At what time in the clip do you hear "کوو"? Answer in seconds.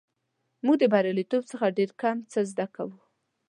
2.75-2.97